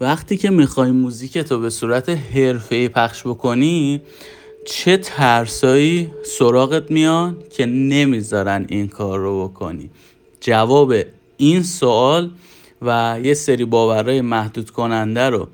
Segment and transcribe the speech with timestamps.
[0.00, 4.00] وقتی که می‌خوای موزیک تو به صورت حرفه پخش بکنی
[4.66, 9.90] چه ترسایی سراغت میان که نمی‌ذارن این کار رو بکنی؟
[10.40, 10.94] جواب
[11.36, 12.30] این سوال
[12.82, 15.48] و یه سری باورهای محدود کننده رو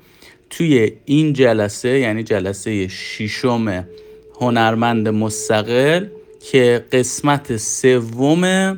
[0.49, 3.85] توی این جلسه یعنی جلسه ششم
[4.41, 6.05] هنرمند مستقل
[6.51, 8.77] که قسمت سوم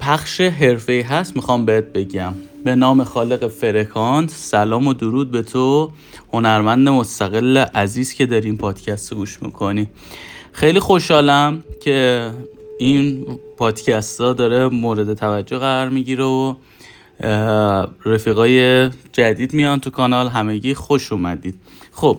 [0.00, 2.34] پخش حرفه هست می‌خوام بهت بگم.
[2.66, 4.30] به نام خالق فرکانت.
[4.30, 5.90] سلام و درود به تو
[6.32, 9.88] هنرمند مستقل عزیز که در این پادکست گوش می‌کنی.
[10.52, 12.30] خیلی خوشحالم که
[12.78, 16.54] این پادکست ها داره مورد توجه قرار می‌گیره و
[18.04, 20.28] رفیقای جدید میان تو کانال.
[20.28, 21.54] همگی خوش اومدید.
[21.92, 22.18] خب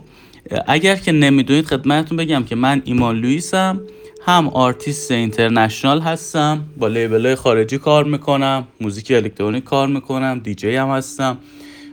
[0.67, 3.81] اگر که نمی‌دونید خدمتتون بگم که من ایمان لویسم
[4.29, 10.89] هم artist international هستم با label خارجی کار می‌کنم موزیک الکترونیک کار می‌کنم دیجی هم
[10.89, 11.37] هستم.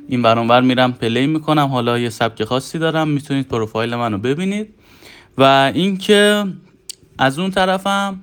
[0.09, 1.67] اینور اونور میرم play می‌کنم.
[1.67, 4.69] حالا یه سبک خاصی دارم می‌تونید پروفایل منو ببینید.
[5.39, 6.45] و اینکه
[7.19, 8.21] از اون طرفم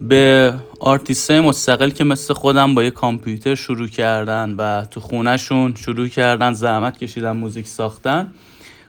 [0.00, 6.08] به آرتیست مستقل که مثل خودم با یه کامپیوتر شروع کردن و تو خونهشون شروع
[6.08, 8.32] کردن زحمت کشیدن موزیک ساختن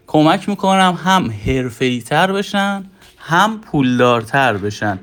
[0.07, 2.85] کمک می‌کنم هم حرفه‌ای تر بشن
[3.27, 4.99] هم پولدارتر بشن.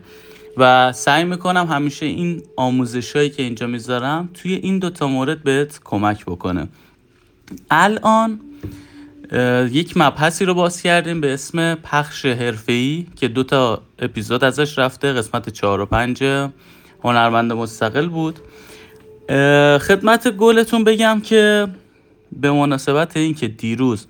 [0.56, 5.80] و سعی می‌کنم همیشه این آموزش هایی که اینجا می‌ذارم توی این دوتا مورد بهت
[5.84, 6.68] کمک بکنه.
[7.70, 8.40] الان
[9.70, 15.12] یک مبحثی رو باز کردیم به اسم پخش حرفه‌ای که دو تا اپیزود ازش رفته
[15.12, 16.24] قسمت چهار و پنج.
[17.04, 18.38] هنرمند مستقل بود.
[19.78, 21.68] خدمت گلتون بگم که
[22.32, 24.06] به مناسبت اینکه دیروز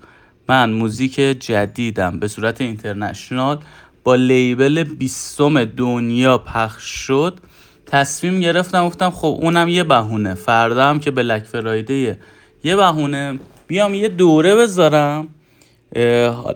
[0.49, 3.59] من موزیک جدیدم به صورت اینترنشنال
[4.05, 7.39] با لیبل بیستم دنیا پخش شد.
[7.85, 10.33] تصمیم گرفتم گفتم خب اونم یه بهونه.
[10.33, 12.19] فردا هم که بلک فرایده
[12.63, 13.39] یه بهونه.
[13.67, 15.27] بیام یه دوره بذارم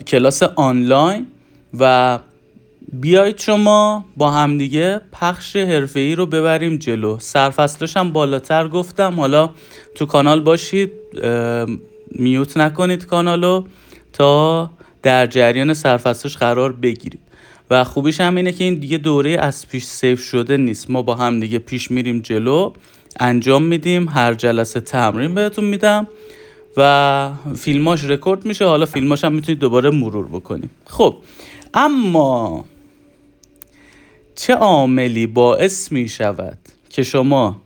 [0.07, 1.27] کلاس آنلاین
[1.79, 2.19] و
[2.93, 7.17] بیایید شما با همدیگه پخش حرفه ای رو ببریم جلو.
[7.19, 9.19] سرفصلش هم بالاتر گفتم.
[9.19, 9.49] حالا
[9.95, 10.91] تو کانال باشید
[12.11, 13.63] میوت نکنید کانالو
[14.13, 14.69] تا
[15.03, 17.19] در جریان سرفصلش قرار بگیرید.
[17.69, 20.89] و خوبیش هم اینه که این دیگه دوره از پیش سیف شده نیست.
[20.89, 22.73] ما با هم دیگه پیش میریم جلو
[23.19, 26.07] انجام میدیم هر جلسه تمرین بهتون میدم
[26.77, 28.65] و فیلماش رکورد میشه.
[28.65, 30.69] حالا فیلماش هم می‌تونید دوباره مرور بکنیم.
[30.85, 31.15] خب
[31.73, 32.65] اما
[34.35, 36.57] چه عاملی باعث می شود
[36.89, 37.61] که شما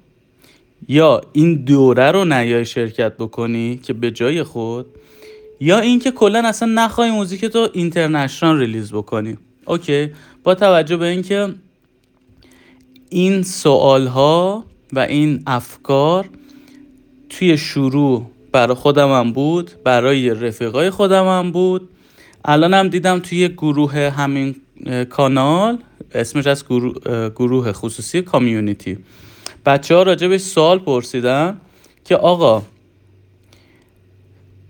[0.88, 4.85] یا این دوره رو نیای شرکت بکنی که به جای خود
[5.59, 10.12] یا اینکه کلا اصلا نخوای موزیک تو international release بکنی؟ okay.
[10.44, 11.53] با توجه به اینکه
[13.09, 16.29] این سوال ها و این افکار
[17.29, 21.90] توی شروع برای خودم هم بود برای رفیقای خودم هم بود.
[22.46, 24.56] الان هم دیدم توی گروه همین
[25.09, 25.78] کانال
[26.13, 28.97] اسمش از گروه, گروه خصوصی کامیونیتی.
[29.66, 31.57] بچه ها راجبش سوال پرسیدن
[32.06, 32.63] که آقا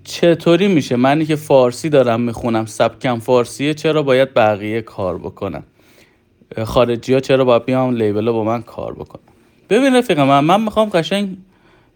[0.04, 5.64] چطوری میشه؟ منی که فارسی دارم می‌خونم سبکم فارسیه چرا باید بقیه کار بکنم؟
[6.64, 9.24] خارجی ها چرا باید بیام لیبل با من کار بکنم؟
[9.70, 11.38] ببین رفیق من من می‌خوام قشنگ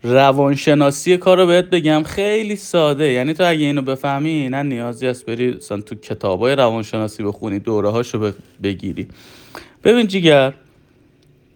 [0.03, 3.11] روانشناسی کار رو بهت بگم خیلی ساده.
[3.11, 7.89] یعنی تو اگه اینو بفهمی نه نیازی است بری مثلا تو کتابای روانشناسی بخونی دوره
[7.89, 8.31] هاشو
[8.63, 9.07] بگیری.
[9.83, 10.53] ببین جیگر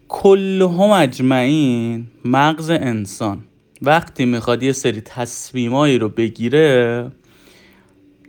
[0.08, 3.44] کلهم اجمعین مغز انسان.
[3.82, 7.10] وقتی می‌خواد یه سری تصمیمایی رو بگیره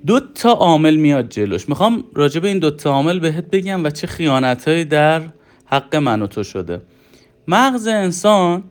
[0.05, 1.69] دو تا عامل میاد جلوش.
[1.69, 5.21] می‌خوام راجع به این دو تا عامل بهت بگم و چه خیانتهایی در
[5.65, 6.81] حق من و تو شده.
[7.47, 8.63] مغز انسان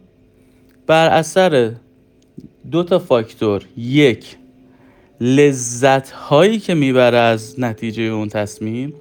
[0.86, 1.72] بر اثر
[2.70, 3.62] دو تا فاکتور.
[3.76, 4.36] یک
[5.20, 8.94] لذت هایی که می‌بره از نتیجه اون تصمیم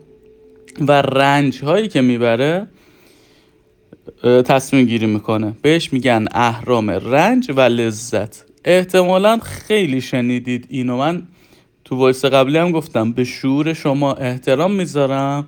[0.80, 2.68] و رنج هایی که می‌بره
[4.24, 5.54] تصمیم گیری می‌کنه.
[5.62, 8.46] بهش میگن اهرام رنج و لذت.
[8.66, 10.98] احتمالا خیلی شنیدید اینو.
[10.98, 11.24] من
[11.86, 15.48] تو وایس قبلی هم گفتم به شعور شما احترام می‌ذارم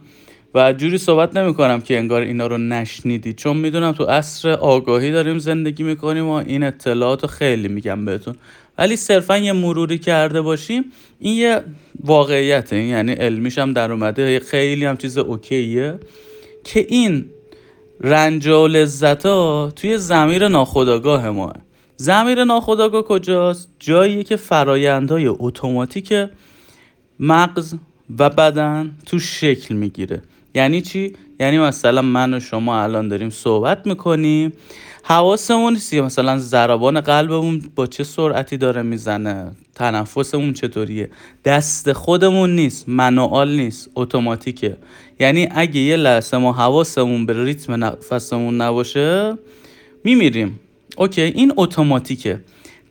[0.55, 3.35] و جوری صحبت نمی کنم که انگار اینا رو نشنیدید.
[3.35, 8.35] چون می‌دونم تو عصر آگاهی داریم زندگی می‌کنیم و این اطلاعات رو خیلی میگم بهتون.
[8.77, 10.83] ولی صرفا یه مروری کرده باشیم
[11.19, 11.61] این یه
[12.03, 12.83] واقعیته.
[12.83, 15.99] یعنی علمیش هم در اومده خیلی هم چیز اوکیه
[16.63, 17.25] که این
[18.01, 21.54] رنج و لذت ها توی زمیر ناخداگاه ما
[21.98, 26.13] زمیر ناخداگاه کجاست؟ جاییه که فرایندهای اتوماتیک
[27.19, 27.75] مغز
[28.19, 30.22] و بدن تو شکل می‌گیره.
[30.56, 34.54] یعنی چی؟ یعنی مثلا من و شما الان داریم صحبت می‌کنیم.
[35.05, 39.51] حواسمون نیست مثلا ضربان قلبمون با چه سرعتی داره می‌زنه.
[39.75, 41.09] تنفسمون چطوریه.
[41.45, 44.77] دست خودمون نیست منوال نیست اتوماتیکه.
[45.19, 49.38] یعنی اگه یه لحظه ما حواسمون به ریتم نفسمون نباشه
[50.03, 50.59] میمیریم.
[50.97, 52.39] اوکی این اتوماتیکه.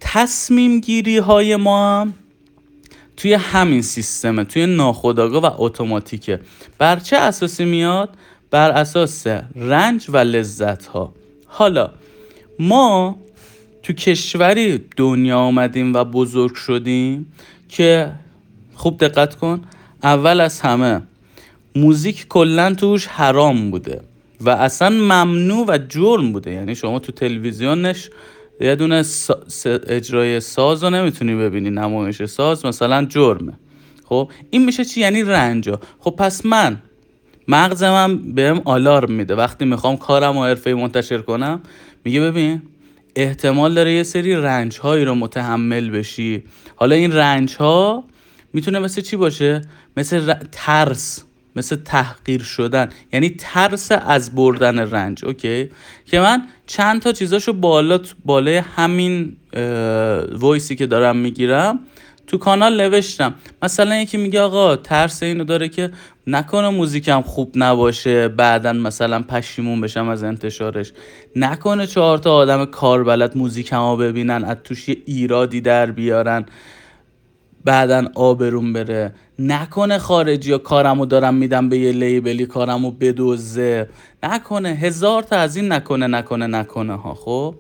[0.01, 2.15] تصمیم گیری های ما هم
[3.17, 6.41] توی همین سیستمه توی ناخودآگاه و اتوماتیکه.
[6.79, 8.11] بر چه اساسی میاد؟
[8.51, 9.27] بر اساس
[9.57, 11.13] رنج و لذت ها
[11.47, 11.91] حالا
[12.63, 13.17] ما
[13.83, 17.33] تو کشوری دنیا آمدیم و بزرگ شدیم
[17.69, 18.13] که
[18.75, 19.61] خوب دقت کن
[20.03, 21.03] اول از همه
[21.77, 24.01] موزیک کلا توش حرام بوده
[24.41, 26.53] و اصلا ممنوع و جرم بوده.
[26.53, 28.11] یعنی شما تو تلویزیونش
[28.61, 29.05] یه دونه
[29.87, 33.53] اجرای ساز رو نمی‌تونی ببینی نمایش ساز مثلا جرمه.
[34.05, 36.83] خب این میشه چی؟ یعنی رنجا خب پس من
[37.49, 39.35] مغزم بهم آلارم میده.
[39.35, 41.61] وقتی می‌خوام کارم و حرفه منتشر کنم
[42.05, 42.63] میگه ببین
[43.17, 46.43] احتمال داره یه سری رنج هایی رو متحمل بشی.
[46.77, 48.05] حالا این رنج ها
[48.53, 49.63] می‌تونه مثل چی باشه؟
[49.97, 51.25] مثل ترس
[51.57, 52.89] مثل تحقیر شدن.
[53.13, 55.25] یعنی ترس از بردن رنج.
[55.25, 55.71] اوکی؟
[56.07, 59.37] که من چند تا چیزاشو بالا بالای همین
[60.33, 61.79] voice ی که دارم می‌گیرم
[62.33, 63.35] تو کانال نوشتم.
[63.63, 65.91] مثلا یکی میگه آقا ترس اینو داره که
[66.27, 70.93] نکنه موزیکم خوب نباشه بعدا مثلا پشیمون بشم از انتشارش.
[71.37, 76.47] نکنه چهار تا آدم کاربلد موزیکمو ببینن از توش یه ایرادی در بیارن
[77.65, 79.15] بعدا آبروم بره.
[79.39, 83.89] نکنه خارجی یا کارمو دارم میدم به یه label ی کارمو بدزده
[84.23, 87.55] نکنه هزار تا از این نکنه نکنه نکنه ها خب؟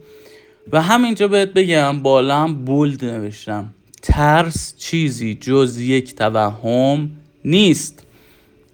[0.72, 3.74] و همینجا بهت بگم بالا هم bold نوشتم.
[4.02, 7.10] ترس چیزی جز یک توهم
[7.44, 8.06] نیست.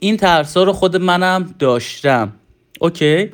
[0.01, 2.33] این ترس ها رو خود منم داشتم.
[2.81, 3.31] okay.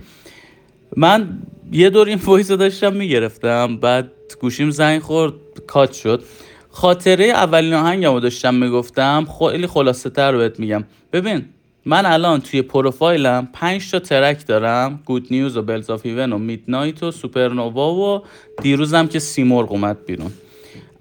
[0.96, 1.38] من
[1.72, 3.76] یه دور این voice رو داشتم می‌گرفتم.
[3.76, 4.10] بعد
[4.40, 5.32] گوشیم زنگ خورد
[5.66, 6.22] cut شد.
[6.70, 9.26] خاطره اولین آهنگمو داشتم می‌گفتم.
[9.38, 10.84] خیلی خلاصه تر بهت میگم.
[11.12, 11.44] ببین
[11.84, 15.00] من الان توی پروفایلم 5 تا track دارم.
[15.04, 18.22] Good News و Bells of Heaven و Midnight و Supernova و
[18.62, 20.32] دیروزم که سیمرغ اومد بیرون.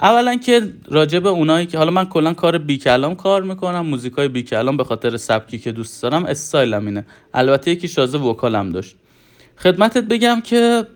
[0.04, 4.28] اولا که راجع به اونایی که حالا من کلا کار بی کلام کار می‌کنم موزیکای
[4.28, 7.06] بی کلام به خاطر سبکی که دوست دارم استایلم اینه.
[7.34, 8.96] البته یکیشون vocal م داشت.
[9.58, 10.88] خدمتت بگم که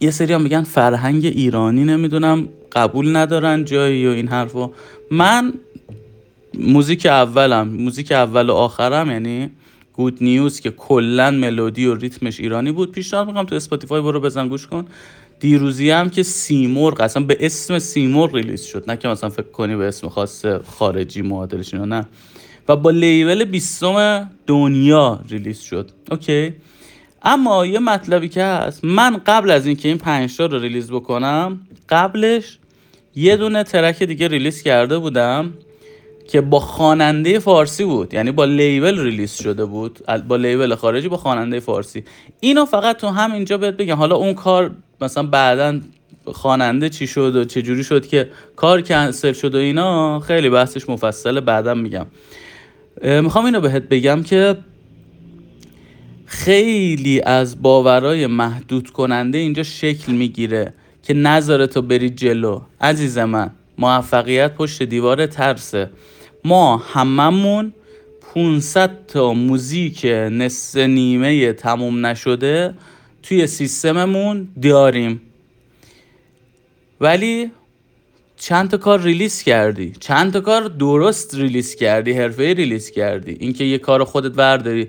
[0.00, 4.72] یه سری میگن فرهنگ ایرانی نمی‌دونم قبول ندارن جایی و این حرفو.
[5.10, 5.52] من
[6.54, 9.50] موزیک اولم موزیک اول و آخرم یعنی
[9.92, 14.48] Good News که کلا ملودی و ریتمش ایرانی بود پیشنهاد می‌کنم تو Spotify برو بزن
[14.48, 14.84] گوش کن.
[15.44, 19.76] دیروزی هم که سیمرغ اصلا به اسم سیمرغ release شد نه که مثلا فکر کنی
[19.76, 22.06] به اسم خاص خارجی معادلش اینا نه.
[22.68, 25.90] و با label بیستم دنیا release شد.
[26.10, 26.54] okay.
[27.22, 32.58] اما یه مطلبی که هست من قبل از اینکه این پنج رو release بکنم قبلش
[33.14, 35.52] یه دونه track دیگه release کرده بودم
[36.28, 41.16] که با خواننده فارسی بود یعنی با label release شده بود با label خارجی با
[41.16, 42.04] خواننده فارسی.
[42.40, 43.96] اینو فقط تو هم اینجا بهت بگم.
[43.96, 44.70] حالا اون کار
[45.04, 45.80] مثلا بعدا
[46.24, 50.88] خواننده چی شد و چه جوری شد که کار کنسل شد و اینا خیلی بحثش
[50.88, 52.06] مفصله بعدا میگم.
[53.02, 54.56] می‌خوام اینو بهت بگم که
[56.26, 62.60] خیلی از باورای محدود کننده اینجا شکل می‌گیره که نذاره تو بری جلو.
[62.80, 65.90] عزیز من موفقیت پشت دیوار ترسه.
[66.44, 67.72] ما هممون
[68.34, 72.74] 500 تا موزیک نصف نیمه تموم نشده
[73.24, 75.20] توی سیستممون داریم.
[77.00, 77.50] ولی
[78.36, 83.64] چند تا کار release کردی؟ چند تا کار درست release کردی؟ حرفه‌ای release کردی؟ اینکه
[83.64, 84.88] یه کار خودت برداری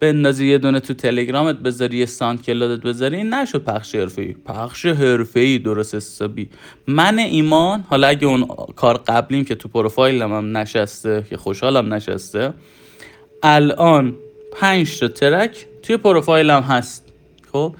[0.00, 4.86] بندازی یه دونه تو تلگرامت بذاری یه SoundCloud ت بذاری این نشد پخش ای پخش
[5.34, 6.48] ای درست حسابی.
[6.86, 12.54] من ایمان حالا اگه اون کار قبلیم که تو پروفایلم هم نشسته که خوشحالم نشسته
[13.42, 14.16] الان
[14.52, 17.05] پنج تا ترک توی پروفایلم هست.
[17.56, 17.74] خب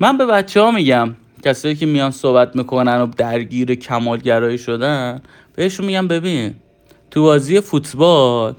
[0.00, 5.22] من به بچه ها میگم کسایی که میان صحبت می‌کنن و درگیر کمالگرایی شدن
[5.56, 6.54] بهشون میگم ببین
[7.10, 8.54] تو بازی فوتبال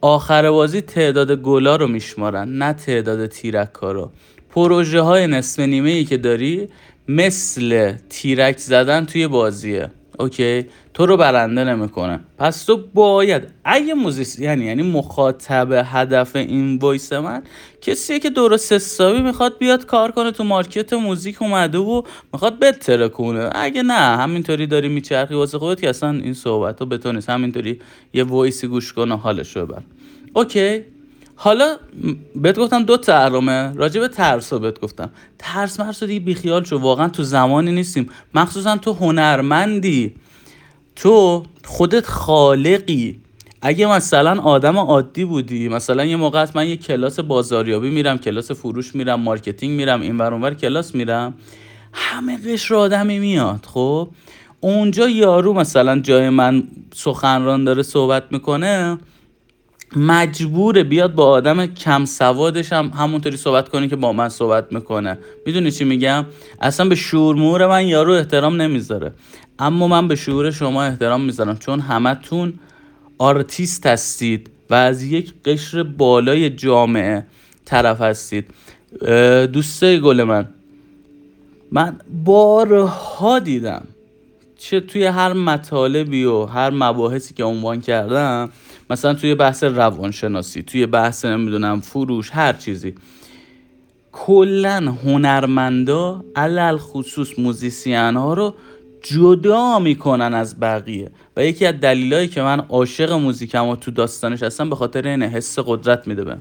[0.00, 4.10] آخر بازی تعداد گلا رو میشمارن نه تعداد تیرک رو.
[4.50, 6.68] پروژه های نصف نیمه ای که داری
[7.08, 9.90] مثل تیرک زدن توی بازیه.
[10.18, 13.94] okay؟ تو رو برنده نمی‌کنه پس تو باید اگه
[14.38, 17.42] یعنی یعنی مخاطب هدف این voice من
[17.80, 22.02] کسیه که درست حسابی می‌خواد بیاد کار کنه تو market موزیک اومده و
[22.32, 27.30] می‌خواد بترکونه اگه نه همینطوری داری میچرخی واسه خودت که اصلا این صحبت رو بتونیست
[27.30, 27.80] همینطوری
[28.12, 29.82] یه voice ی گوش کنه حالش رو ببره
[30.34, 30.84] okay؟
[31.44, 31.76] حالا
[32.36, 35.10] بهت گفتم دو تحرمه راجع به ترس رو بهت گفتم.
[35.38, 38.10] ترس مرس رو دیگه بیخیال شو واقعا تو زمانی نیستیم.
[38.34, 40.14] مخصوصا تو هنرمندی.
[40.96, 43.20] تو خودت خالقی.
[43.62, 48.94] اگه مثلا آدم عادی بودی مثلا یه موقع من یه کلاس بازاریابی میرم کلاس فروش
[48.94, 51.34] میرم marketing میرم این اونور کلاس میرم.
[51.92, 54.08] همه قشر آدمی میاد خب؟
[54.60, 56.62] اونجا یارو مثلا جای من
[56.94, 58.98] سخنران داره صحبت می‌کنه
[59.96, 65.18] مجبوره بیاد با آدم کم سوادش هم همونطوری صحبت کنه که با من صحبت می‌کنه.
[65.46, 66.26] می‌دونی چی میگم؟
[66.60, 69.12] اصلا به شعور من یارو احترام نمی‌ذاره.
[69.58, 72.54] اما من به شعور شما احترام می‌ذارم چون همتون
[73.18, 77.26] آرتیست هستید و از یک قشر بالای جامعه
[77.64, 78.46] طرف هستید.
[79.52, 80.48] دوسته گل من.
[81.72, 83.82] من بارها دیدم
[84.58, 88.50] چه توی هر مطالبی و هر مباحثی که عنوان کردم
[88.92, 92.94] مثلا توی بحث روانشناسی توی بحث نمی‌دونم فروش هر چیزی.
[94.12, 98.54] کلا هنرمندا علل خصوص موزیسین ها رو
[99.02, 101.10] جدا می‌کنن از بقیه.
[101.36, 105.22] و یکی از دلایلی که من عاشق موزیکم و تو داستانش هستم به خاطر این
[105.22, 106.36] حس قدرت میده به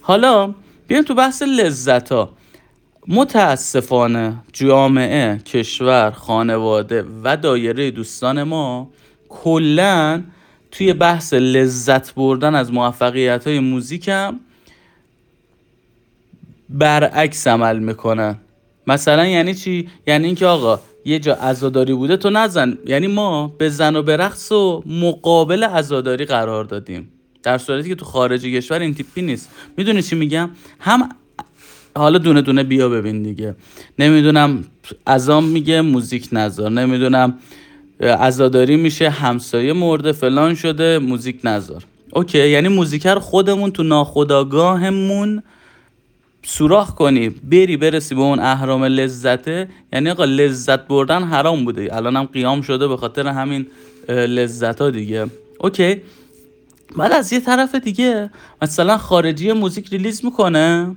[0.00, 0.54] حالا
[0.88, 2.30] بیایم تو بحث لذت ها
[3.08, 8.90] متاسفانه جامعه کشور خانواده و دایره دوستان ما
[9.28, 10.22] کلا
[10.72, 14.40] توی بحث لذت بردن از موفقیت های موزیکم
[16.68, 18.38] برعکس عمل می‌کنن.
[18.86, 22.78] مثلا یعنی چی؟ یعنی اینکه آقا یه جا عزاداری بوده تو نزن.
[22.86, 27.08] یعنی ما به زن و به رقص و مقابل عزاداری قرار دادیم.
[27.42, 29.50] در صورتی که تو خارج کشور این تیپی نیست.
[29.76, 30.50] می‌دونی چی میگم؟
[30.80, 31.08] هم
[31.96, 33.54] حالا دونه دونه بیا ببین دیگه.
[33.98, 34.64] نمی‌دونم
[35.06, 36.70] ازام میگه موزیک نذار.
[36.70, 37.38] نمی‌دونم
[38.02, 41.84] عزاداری میشه همسایه مرده فلان شده موزیک نذار.
[42.12, 45.42] OK یعنی موزیکر خودمون تو ناخداگاهمون
[46.42, 49.68] سوراخ کنی بری برسی به اون حرام لذته.
[49.92, 51.96] یعنی آقا لذت بردن حرام بوده.
[51.96, 53.66] الان هم قیام شده به خاطر همین
[54.08, 55.26] لذت ها دیگه.
[55.60, 55.96] OK
[56.96, 58.30] بعد از یه طرف دیگه
[58.62, 60.96] مثلا خارجی موزیک release می‌کنه.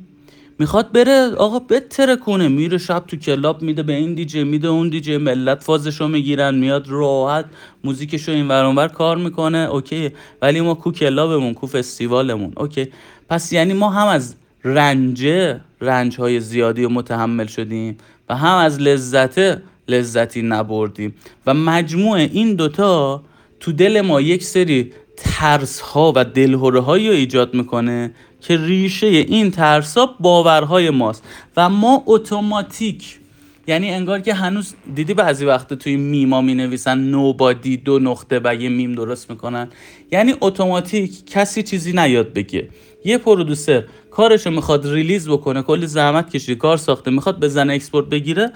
[0.59, 5.17] می‌خواد بره آقا بترکونه میره شب تو club میده به این دیجه میده اون دیجه
[5.17, 7.45] ملت فازشو می‌گیرن میاد راحت
[7.83, 9.57] موزیکشو این ور کار می‌کنه.
[9.57, 10.11] OK.
[10.41, 12.53] ولی ما کو club مون کو فستیوالمون.
[12.57, 12.87] OK.
[13.29, 17.97] پس یعنی ما هم از رنجه رنج های زیادی و متحمل شدیم
[18.29, 21.15] و هم از لذت لذتی نبردیم.
[21.45, 23.23] و مجموع این دوتا
[23.59, 29.51] تو دل ما یک سری ترس ها و دلهوره هایی ایجاد می‌کنه که ریشه این
[29.51, 31.23] ترس ها باورهای ماست.
[31.57, 33.19] و ما اتوماتیک
[33.67, 38.55] یعنی انگار که هنوز دیدی بعضی وقت توی میما می نویسن nobody دو نقطه و
[38.55, 39.69] یه میم درست می‌کنن.
[40.11, 42.69] یعنی اتوماتیک کسی چیزی نیاد بگه.
[43.05, 48.51] یه producer کارشو می‌خواد release بکنه کلی زحمت کشید کار ساخته می‌خواد بزنه export بگیره.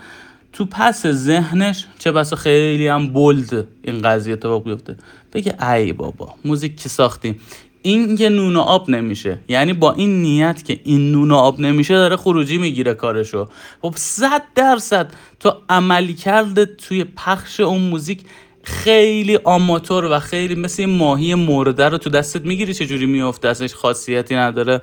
[0.54, 4.96] تو پس ذهنش چه بسا خیلی هم bold این قضیه اتفاق بیفته.
[5.34, 7.40] بگه ای بابا موزیک که ساختیم؟
[7.82, 9.40] این که نون و آب نمیشه.
[9.48, 13.48] یعنی با این نیت که این نون و آب نمیشه داره خروجی می‌گیره کارشو.
[13.82, 18.22] خب صد درصد تو عملی کرده توی پخش اون موزیک
[18.64, 24.36] خیلی آماتور و خیلی مثل ماهی مرده رو تو دستت می‌گیری چجوری میفته؟ ازش خاصیتی
[24.36, 24.82] نداره.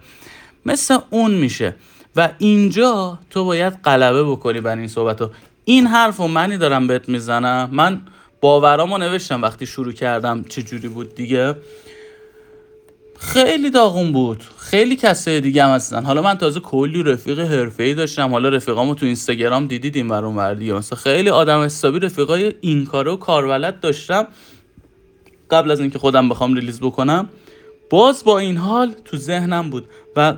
[0.66, 1.75] مثل اون میشه.
[2.16, 5.30] و اینجا تو باید غلبه بکنی بر این صحبت ها
[5.68, 7.68] این حرف و منی دارم بهت می‌زنم.
[7.73, 8.00] من
[8.40, 11.54] باورامو نوشتم وقتی شروع کردم چجوری بود دیگه.
[13.18, 14.44] خیلی داغون بود.
[14.58, 16.04] خیلی کسای دیگه هم هستن.
[16.04, 18.30] حالا من تازه کلی رفیق ای داشتم.
[18.30, 23.18] حالا رفیقامو تو اینستاگرام دیدید این برون وردی مثلا خیلی آدم حسابی رفیقای این کارو
[23.28, 24.26] و داشتم.
[25.50, 27.28] قبل از اینکه خودم بخوام ریلیز بکنم.
[27.90, 30.35] باز با این حال تو ذهنم بود و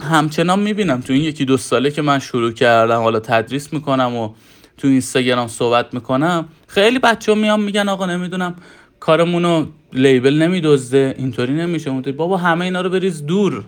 [0.00, 4.30] همچنان می‌بینم تو این یکی دو ساله که من شروع کردم حالا تدریس می‌کنم و
[4.76, 8.54] تو اینستاگرام صحبت می‌کنم خیلی بچه ها میان میگن آقا نمی‌دونم
[9.00, 11.90] کارمونو label نمیدزده اینطوری نمیشه.
[11.90, 13.64] اونطوری بابا همه اینا رو بریز دور.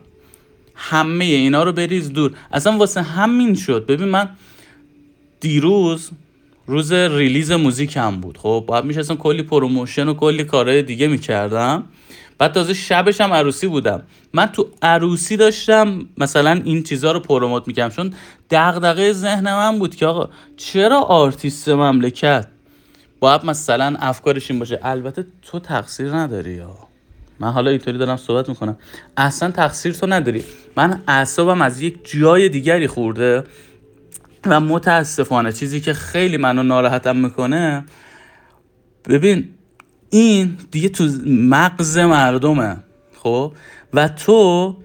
[0.75, 2.33] همه اینا رو بریز دور.
[2.53, 3.87] اصلا واسه همین شد.
[3.87, 4.29] ببین من
[5.41, 6.11] دیروز
[6.67, 8.39] روز release موزیکم بود.
[8.39, 11.85] خب باید میشستم کلی promotion و کلی کارهای دیگه می‌کردم.
[12.41, 14.03] بعد تازه شبش هم عروسی بودم.
[14.35, 17.95] من تو عروسی داشتم مثلا این چیزها رو promote می‌کردم.
[17.95, 18.15] چون
[18.51, 22.47] دغدغه ذهن من بود که آقا چرا آرتیست مملکت
[23.21, 26.77] باید مثلا افکارش این باشه؟ البته تو تقصیر نداری یا.
[27.41, 28.79] من حالا اینطوری دارم صحبت می‌کنم.
[29.17, 30.45] اصلا تقصیر تو نداری.
[30.77, 33.45] من اعصابم از یک جای دیگری خورده
[34.47, 37.85] و متاسفانه چیزی که خیلی منو ناراحتم می‌کنه
[39.09, 39.49] ببین
[40.11, 42.77] این دیگه تو مغز مردمه
[43.23, 43.53] خب؟
[43.95, 44.77] و تو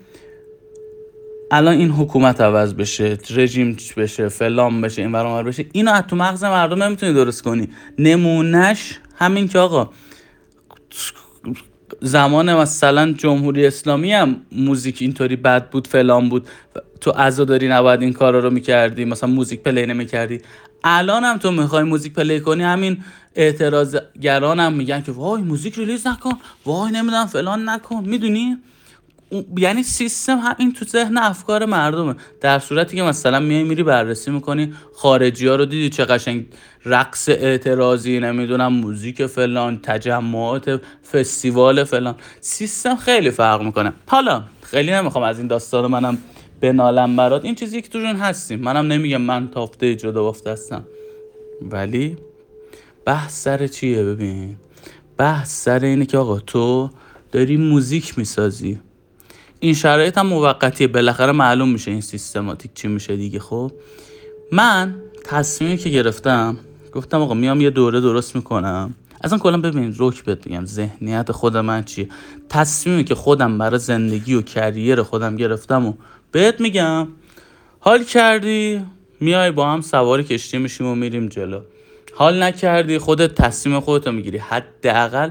[1.51, 6.15] الان این حکومت عوض بشه رژیم بشه فلان بشه این ور بشه اینو از تو
[6.15, 7.69] مغز مردم نمی‌تونی درست کنی.
[7.99, 9.89] نمونهش همین که آقا
[12.01, 16.47] زمان مثلا جمهوری اسلامی هم موزیک اینطوری بد بود فلان بود
[17.01, 20.41] تو عزاداری نباید این کارا رو می‌کردی مثلا موزیک پلی نمی‌کردی.
[20.83, 23.03] الان هم تو می‌خوای موزیک play کنی همین
[23.35, 26.33] اعتراضگران هم میگن که وای موزیک release نکن
[26.65, 28.03] وای نمی‌دونم فلان نکن.
[28.05, 28.57] می‌دونی؟
[29.57, 32.15] یعنی سیستم همین تو ذهن افکار مردمه.
[32.41, 36.45] در صورتی که مثلا میای میری بررسی می‌کنی خارجی ها رو دیدی چه قشنگ
[36.85, 42.15] رقص اعتراضی نمی‌دونم موزیک فلان تجمعات فستیوال فلان.
[42.41, 43.93] سیستم خیلی فرق می‌کنه.
[44.07, 46.17] حالا خیلی نمی‌خوام از این داستان منم
[46.61, 47.45] بنالم برات.
[47.45, 50.83] این چیزی که توشون هستیم منم نمیگم من تافته جدا بافته هستم.
[51.61, 52.17] ولی
[53.05, 54.55] بحث سر چیه ببین؟
[55.17, 56.89] بحث سر اینه که آقا تو
[57.31, 58.79] داری موزیک می‌سازی.
[59.59, 60.87] این شرایط هم موقتیه.
[60.87, 63.71] بالاخره معلوم میشه این سیستماتیک چی میشه دیگه خب؟
[64.51, 66.57] من تصمیمی که گرفتم
[66.93, 68.95] گفتم آقا میام یه دوره درست می‌کنم.
[69.23, 72.09] اصلا کلا ببین روک بهت بگم ذهنیت خود من چیه.
[72.49, 75.93] تصمیمی که خودم برای زندگی و کریر خودم گرفتم و
[76.31, 77.07] بهت میگم
[77.79, 78.81] حال کردی
[79.19, 81.59] میای با هم سوار کشتی میشیم و میریم جلو.
[82.17, 84.37] حال نکردی خودت تصمیم خودتو می‌گیری.
[84.37, 85.29] حداقل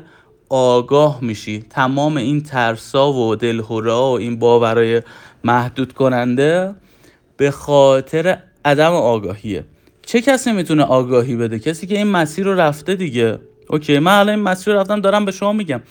[0.49, 1.65] آگاه میشی.
[1.71, 5.03] تمام این ترسا و دلهورا و این باورای
[5.45, 6.75] محدود کننده
[7.37, 9.65] به خاطر عدم آگاهیه.
[10.07, 13.39] چه کسی می‌تونه آگاهی بده؟ کسی که این مسیر رو رفته دیگه.
[13.69, 15.83] اوکی من الان این مسیر رو رفتم دارم به شما میگم.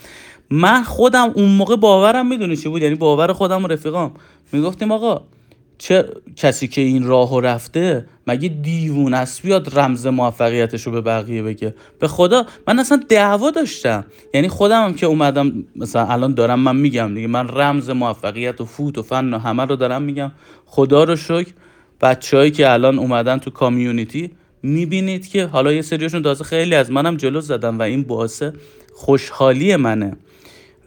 [0.49, 4.11] من خودم اون موقع باورم می‌دونی چی بود؟ یعنی باور خودم و رفیقام.
[4.51, 5.21] می‌گفتیم آقا
[5.77, 11.43] چه کسی که این راهو رفته مگه دیوون است؟ بیاد رمز موفقیتش رو به بقیه
[11.43, 11.75] بگه.
[11.99, 14.05] به خدا من اصلا دعوا داشتم.
[14.33, 18.65] یعنی خودم هم که اومدم مثلا الان دارم من میگم دیگه من رمز موفقیت و
[18.65, 20.31] فوت و فن و همه رو دارم میگم.
[20.65, 21.51] خدا رو شکر
[22.01, 24.31] بچههایی که الان اومدن تو کامیونیتی
[24.63, 28.43] می‌بینید که حالا یه سریاشون تازه خیلی از منم جلو زدم و این باعث
[28.93, 30.17] خوشحالی منه.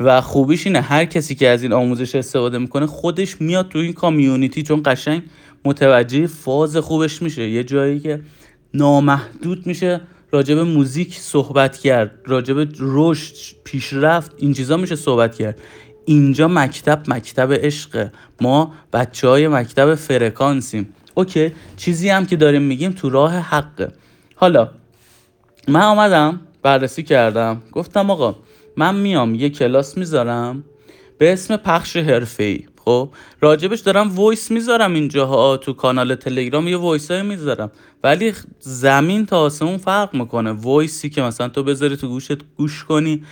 [0.00, 3.92] و خوبیش اینه هر کسی که از این آموزش استفاده می‌کنه خودش میاد تو این
[3.92, 5.22] کامیونیتی چون قشنگ
[5.64, 7.48] متوجه فاز خوبش میشه.
[7.48, 8.20] یه جایی که
[8.74, 10.00] نامحدود میشه
[10.32, 15.58] راجب موزیک صحبت کرد راجب رشد پیشرفت این چیزا میشه صحبت کرد.
[16.04, 18.08] اینجا مکتب مکتب عشق
[18.40, 20.94] ما بچه های مکتب فرکانسیم.
[21.14, 23.92] اوکی چیزی هم که داریم میگیم تو راه حقه.
[24.34, 24.70] حالا
[25.68, 27.62] من آمدم بررسی کردم.
[27.72, 28.36] گفتم آقا
[28.76, 30.64] من میام یه کلاس می‌ذارم
[31.18, 31.96] به اسم پخش
[32.38, 33.08] ای خب
[33.40, 37.70] راجبش دارم voice می‌ذارم اینجاها تو کانال تلگرام یه voice های می‌ذارم.
[38.04, 40.50] ولی زمین تا آسمون فرق می‌کنه.
[40.50, 43.24] voice ی که مثلا تو بذاری تو گوشت گوش کنی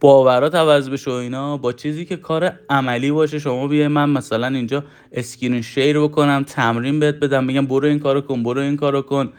[0.00, 1.56] باورات عوض بشه و اینا.
[1.56, 7.00] با چیزی که کار عملی باشه شما بیای من مثلا اینجا screen share بکنم تمرین
[7.00, 9.32] بهت بدم بگم برو این کارو کن برو این کارو کن.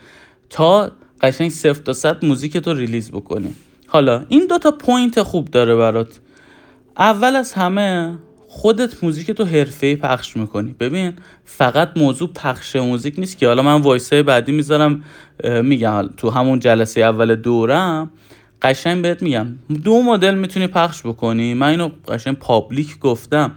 [0.50, 3.56] تا قشنگ صفر تا صد موزیک تو release بکنی.
[3.88, 6.20] حالا این دوتا point خوب داره برات.
[6.98, 8.18] اول از همه
[8.48, 10.76] خودت موزیک تو حرفه‌ای پخش می‌کنی.
[10.80, 11.14] ببین
[11.46, 15.04] فقط موضوع پخش موزیک نیست که حالا من voice ای بعدی می‌ذارم
[15.44, 18.12] میگم تو همون جلسه اول دورم
[18.62, 19.48] قشنگ بهت میگم.
[19.84, 21.54] دو مدل می‌تونی پخش بکنی.
[21.54, 23.52] من اینو قشنگ public گفتم.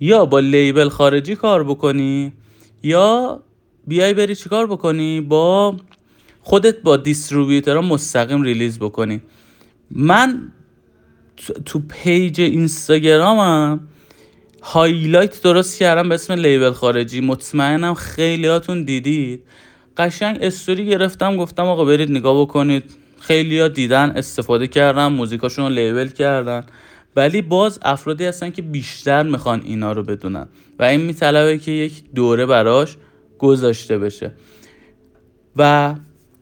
[0.00, 2.32] یا با label خارجی کار بکنی
[2.82, 3.40] یا
[3.86, 5.76] بیای بری چیکار بکنی؟ با
[6.42, 9.20] خودت با distributor ها مستقیم release بکنی.
[9.90, 10.52] من
[11.66, 13.88] تو پیج اینستاگرامم
[14.62, 17.20] highlight درست کردم به اسم label خارجی.
[17.20, 19.42] مطمئنم خیلیاتون دیدید.
[19.96, 22.84] قشنگ استوری گرفتم گفتم آقا برید نگاه بکنید.
[23.20, 26.64] خیلی ها دیدن استفاده کردن موزیکاشون رو label کردن.
[27.16, 30.48] ولی باز افرادی هستن که بیشتر می‌خوان اینا رو بدونن.
[30.78, 32.96] و این میطلبه که یک دوره براش
[33.38, 34.32] گذاشته بشه.
[35.56, 35.94] و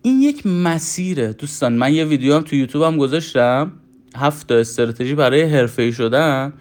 [0.03, 1.73] این یک مسیره دوستان.
[1.73, 3.73] من یه ویدیو هم تو یوتیوب هم گذاشتم.
[4.17, 6.53] هفت استراتژی برای حرفه‌ای شدن.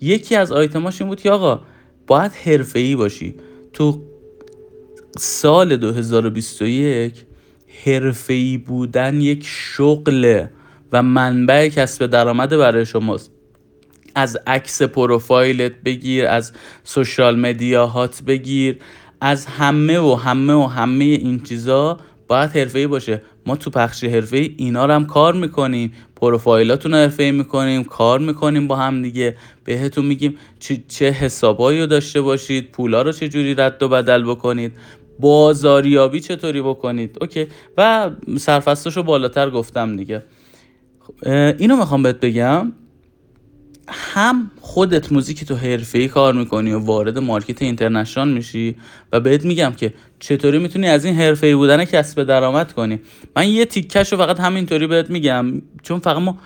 [0.00, 1.60] یکی از آیتماش این بود که آقا
[2.06, 3.34] باید حرفه‌ای باشی.
[3.72, 4.02] تو
[5.18, 7.14] سال 2021
[7.84, 10.50] حرفه‌ای بودن یک شغله
[10.92, 13.30] و منبع کسب درآمد برای شماست.
[14.14, 16.52] از عکس پروفایلت بگیر از
[16.84, 18.78] سوشال مدیاهات بگیر
[19.20, 23.22] از همه و همه و همه این چیزا باید حرفه‌ای باشه.
[23.46, 25.92] ما تو پخش حرفه‌ای اینا رو هم کار می‌کنیم.
[26.16, 29.36] پروفایلاتون رو حرفه‌ای می‌کنیم کار می‌کنیم با هم دیگه.
[29.64, 34.24] بهتون میگیم چه, چه حسابایی رو داشته باشید پولا رو چه جوری رد و بدل
[34.30, 34.72] بکنید
[35.20, 37.18] بازاریابی چطوری بکنید.
[37.20, 37.46] اوکی.
[37.76, 40.22] و سرفستش رو بالاتر گفتم دیگه.
[41.58, 42.72] اینو می‌خوام بهت بگم.
[43.88, 45.58] هم خودت موزیک تو
[45.94, 48.76] ای کار می‌کنی و وارد market international میشی
[49.12, 53.00] و بهت میگم که چطوری می‌تونی از این ای بودن کسب درآمد کنی.
[53.36, 56.38] من یه تیکش رو فقط همینطوری بهت میگم چون فقط ما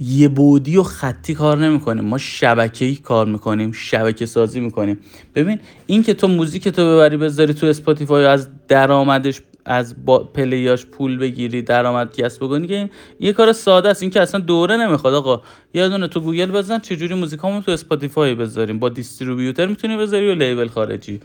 [0.00, 2.04] یه بعدی و خطی کار نمی‌کنیم.
[2.04, 4.98] ما شبکه‌ای کار می‌کنیم شبکه سازی می‌کنیم.
[5.34, 10.57] ببین این که تو موزیک تو ببری بذاری تو اسپاتیفای از درآمدش از با play
[10.57, 12.90] یاش پول بگیری درآمد کسب بکنی که
[13.20, 14.02] یه کار ساده است.
[14.02, 15.14] این که اصلا دوره نمی‌خواد.
[15.14, 15.42] آقا
[15.74, 20.34] یه دونه تو گوگل بزن چجوری موزیکامو تو اسپاتیفای بذاریم؟ با distributor می‌تونی بذاری و
[20.34, 21.20] label خارجی؟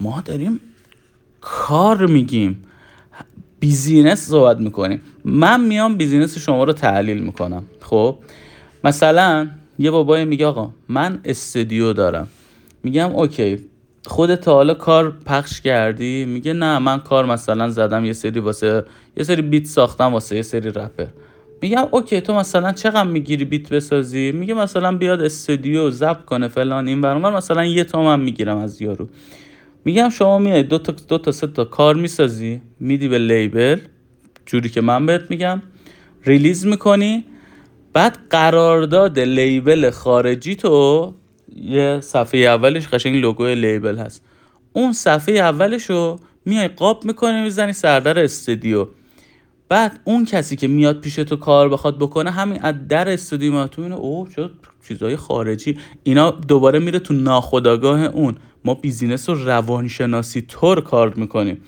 [0.00, 0.60] ما داریم
[1.40, 2.64] کار میگیم.
[3.60, 5.00] business صحبت می‌کنیم.
[5.24, 7.64] من میام business شما رو تحلیل می‌کنم.
[7.80, 8.18] خب؟
[8.84, 12.28] مثلا یه بابای میگه آقا من استودیو دارم.
[12.82, 13.71] میگم OK.
[14.06, 18.84] خودت حالا کار پخش کردی؟ میگه نه من کار مثلا زدم یه سری واسه
[19.16, 21.06] یه سری beat ساختم واسه یه سری رپر.
[21.62, 26.88] میگم okay تو مثلا چقدر می‌گیری beat بسازی؟ میگه مثلا بیاد استودیو ضبط کنه فلان
[26.88, 29.08] این برام مثلا یه تومن می‌گیرم از یارو.
[29.84, 33.78] میگم شما میای دو تا دو تا سه تا کار می‌سازی میدی به label
[34.46, 35.62] جوری که من بهت میگم
[36.24, 37.24] release می‌کنی
[37.92, 41.14] بعد قرارداد label خارجی تو
[41.56, 44.24] یه صفحه اولش قشنگ لوگو label هست.
[44.72, 48.86] اون صفحه اولش رو میای قاب می‌کنی می‌زنی سردر استودیو.
[49.68, 53.66] بعد اون کسی که میاد پیش تو کار بخواد بکنه همین از در استودیو ما
[53.66, 54.50] تو اینه اوه چه
[54.88, 55.78] چیزای خارجی.
[56.02, 58.36] اینا دوباره میره تو ناخداگاه اون.
[58.64, 61.60] ما بیزینس رو روانشناسی طور کار می‌کنیم.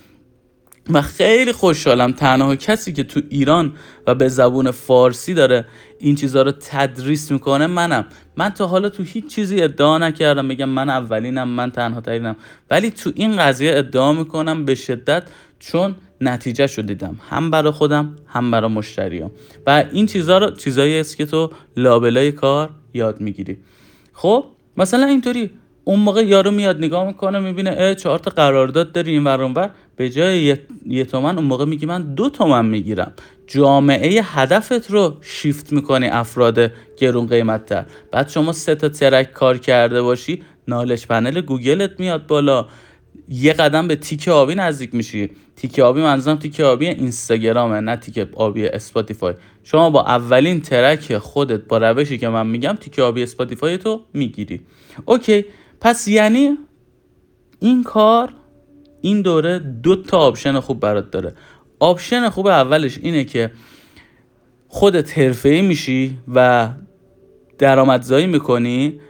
[0.90, 3.72] و خیلی خوشحالم تنها کسی که تو ایران
[4.06, 5.64] و به زبون فارسی داره
[5.98, 8.06] این چیزها رو تدریس می‌کنه منم.
[8.36, 12.36] من تا حالا تو هیچ چیزی ادعا نکردم بگم من اولینم من تنها ترینم.
[12.70, 15.22] ولی تو این قضیه ادعا می‌کنم به شدت
[15.58, 17.20] چون نتیجه شو دیدم.
[17.30, 19.30] هم برای خودم هم برای مشتریام.
[19.66, 23.58] و این چیزها رو چیزایی است که تو لابلای کار یاد می‌گیری.
[24.12, 24.44] خب
[24.76, 25.50] مثلا اینطوری.
[25.84, 29.70] اون موقع یارو میاد نگاه می‌کنه می‌بینه اه چهار تا قرارداد داری این ور.
[29.96, 33.12] به جای یه, تومن اون موقع میگی من دو تومن می‌گیرم.
[33.46, 39.58] جامعه هدفت رو شیفت می‌کنی افراد گرون قیمت تر بعد شما سه تا track کار
[39.58, 42.66] کرده باشی knowledge panel گوگلت میاد بالا.
[43.28, 45.30] یه قدم به تیک آبی نزدیک میشی.
[45.56, 49.34] تیک آبی منظورم تیک آبی اینستاگرامه نه تیک آبی اسپاتیفای.
[49.64, 54.60] شما با اولین track خودت با روشی که من میگم تیک آبی اسپاتیفای تو می‌گیری.
[55.04, 55.44] okay
[55.80, 56.58] پس یعنی
[57.60, 58.32] این کار
[59.04, 61.34] این دوره دو تا option خوب برات داره.
[61.78, 63.50] option خوب اولش اینه که
[64.68, 66.68] خودت حرفه‌ای میشی و
[67.58, 69.00] درآمدزایی می‌کنی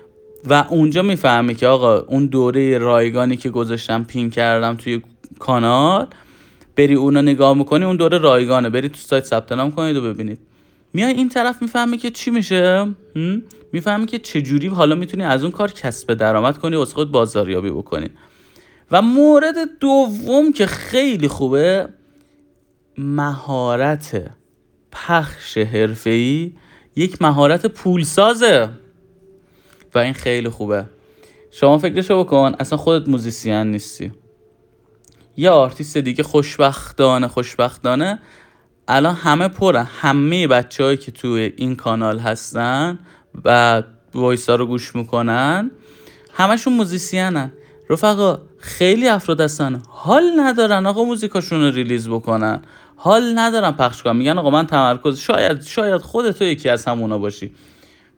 [0.45, 5.03] و اونجا می‌فهمی که آقا اون دوره رایگانی که گذاشتم پین کردم توی
[5.39, 6.07] کانال
[6.77, 8.71] بری اونو نگاه می‌کنی اون دوره رایگانه.
[8.71, 10.39] بری تو سایت ثبت نام کنید و ببینید.
[10.93, 12.87] میای این طرف می‌فهمی که چی میشه؟
[13.73, 18.11] می‌فهمی که چجوری حالا می‌تونی از اون کار کسب درآمد کنی واسه خود بازاریابی بکنی.
[18.91, 21.89] و مورد دوم که خیلی خوبه
[22.99, 24.31] مهارت
[24.93, 26.53] پخش حرفه‌ای
[26.97, 28.69] یک مهارت پولسازه.
[29.95, 30.85] و این خیلی خوبه.
[31.51, 34.13] شما فکرشو بکن اصلا خودت موزیسین نیستی.
[35.37, 38.19] یه آرتیست دیگه خوشبختانه خوشبختانه
[38.89, 39.83] الان همه پره.
[39.83, 42.99] همه بچههایی که توی این کانال هستن
[43.45, 43.83] و
[44.15, 45.71] voice ا رو گوش می‌کنن
[46.33, 47.53] همشون موزیسینن.
[47.91, 49.83] رفقا خیلی افراد هستن.
[49.89, 52.63] حال ندارن آقا موزیکاشون رو release بکنن.
[52.97, 54.17] حال ندارن پخش کنن.
[54.17, 57.55] میگن آقا من تمرکز شاید شاید خودت تو یکی از همونا باشی.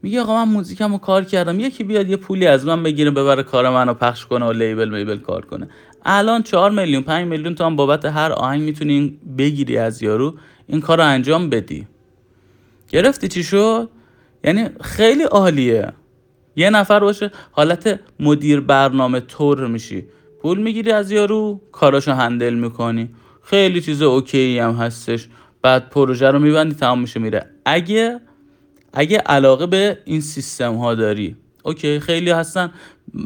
[0.02, 1.60] میگه آقا من موزیکم رو کار کردم.
[1.60, 5.18] یکی بیاد یه پولی از من بگیره ببره کار منو پخش کنه و label میبل
[5.18, 5.68] کار کنه.
[6.04, 10.34] الان چهار میلیون پنج میلیون تو هم بابت هر آهنگ می‌تونی بگیری از یارو.
[10.66, 11.86] این کار رو انجام بدی.
[12.88, 13.88] گرفتی چی شد؟
[14.44, 15.92] یعنی خیلی عالیه.
[16.56, 20.04] یه نفر باشه حالت مدیر برنامه طور میشی.
[20.42, 23.08] پول می‌گیری از یارو کاراشو handle می‌کنی.
[23.42, 25.28] خیلی چیز okay هم هستش.
[25.62, 27.46] بعد پروژه رو میبندی تمام میشه میره.
[27.64, 28.20] اگه
[28.92, 31.36] اگه علاقه به این سیستم ها داری.
[31.62, 32.70] okay خیلی هستن.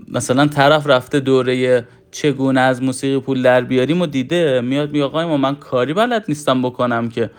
[0.09, 4.61] مثلا طرف رفته دوره چگونه از موسیقی پول در بیاریم و دیده.
[4.61, 7.31] میاد میگه آقای ما من کاری بلد نیستم بکنم که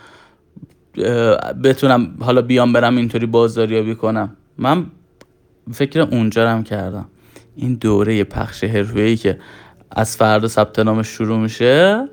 [1.64, 4.38] بتونم حالا بیام برم اینطوری بازاریابی کنم.
[4.58, 4.86] من
[5.74, 7.06] فکر اونجا هم کردم.
[7.56, 9.40] این دوره پخش ای که
[9.92, 12.08] از فردا ثبت نام شروع میشه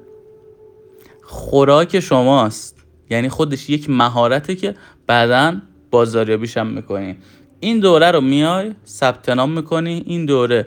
[1.22, 2.76] خوراک شماست.
[3.10, 4.74] یعنی خودش یک مهارته که
[5.06, 5.56] بعدا
[5.90, 7.16] بازاریابیش هم می‌کنی.
[7.60, 10.02] این دوره رو میای ثبت نام می‌کنی.
[10.06, 10.66] این دوره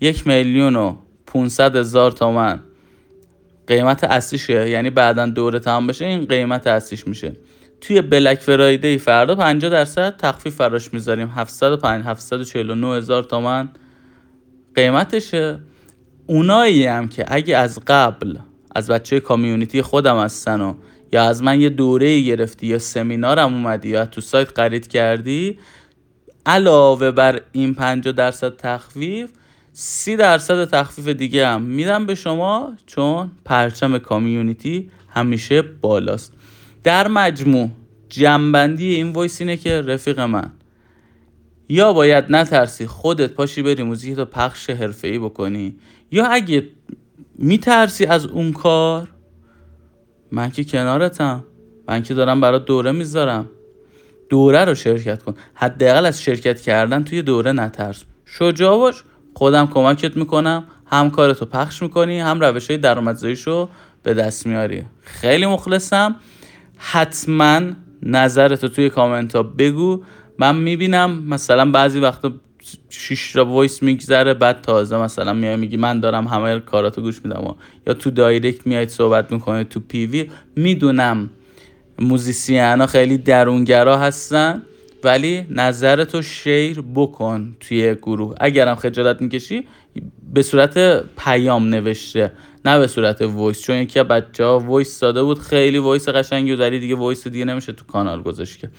[0.00, 2.60] یک میلیون و 500 هزار تومن.
[3.66, 4.70] قیمت اصلیشه.
[4.70, 7.36] یعنی بعدا دوره تمام بشه این قیمت اصلیش میشه.
[7.82, 11.28] توی بلک فرایدی فردا 50 درصد تخفیف فراش می‌ذاریم.
[11.28, 13.68] 705 749 هزار تومن
[14.74, 15.58] قیمتشه.
[16.26, 18.38] اونایی هم که اگه از قبل
[18.74, 20.74] از بچه کامیونیتی خودم هستن و
[21.12, 25.58] یا از من یه دوره گرفتی یا سمینارم اومدی یا تو سایت خرید کردی
[26.46, 29.30] علاوه بر این 50 درصد تخفیف
[29.72, 36.32] سی درصد تخفیف دیگه هم میدم به شما چون پرچم community همیشه بالاست.
[36.84, 37.70] در مجموع
[38.08, 40.50] جمع‌بندی این voice اینه که رفیق من
[41.68, 44.70] یا باید نترسی خودت پاشی بری موزیک تو پخش
[45.02, 45.76] ای بکنی
[46.10, 46.68] یا اگه
[47.38, 49.08] میترسی از اون کار
[50.32, 51.44] من که کنارتم.
[51.88, 53.50] من که دارم برات دوره می‌ذارم.
[54.28, 55.34] دوره رو شرکت کن.
[55.54, 58.04] حداقل از شرکت کردن توی دوره نترس.
[58.26, 59.04] شجاع باش.
[59.34, 60.64] خودم کمکت می‌کنم.
[60.86, 63.68] هم کارتو پخش می‌کنی هم روش های درآمدزاییش رو
[64.02, 64.84] به دست میاری.
[65.00, 66.16] خیلی مخلصم.
[66.84, 67.60] حتما
[68.02, 70.02] نظرتو توی کامنت ها بگو.
[70.38, 72.32] من می‌بینم مثلا بعضی وقتا
[72.90, 77.54] شش تا voice میگذره بعد تازه مثلا میای میگی من دارم همه کاراتو گوش میدم.
[77.86, 80.30] یا تو direct میاید صحبت می‌کنه تو PV.
[80.56, 81.30] می‌دونم
[81.98, 84.62] موزیسین ها خیلی درونگرا هستن
[85.04, 88.34] ولی نظرتو share بکن توی گروه.
[88.40, 89.66] اگرم خجالت می‌کشی
[90.32, 92.32] به صورت پیام نوشته.
[92.64, 96.56] نه به صورت voice چون یکی بچه ها voice داده بود خیلی voice قشنگی و
[96.56, 98.70] داری دیگه voice دیگه نمیشه تو کانال گذاشت که.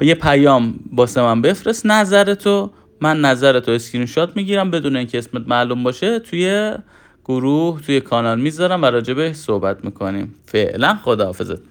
[0.00, 2.70] یه پیام واسه من بفرست نظرتو
[3.00, 6.74] من نظرتو اسکرین شات می‌گیرم بدون اینکه اسمت معلوم باشه توی
[7.24, 10.34] گروه توی کانال می‌ذارم و راجبش صحبت می‌کنیم.
[10.46, 11.62] فعلا خداحافظت.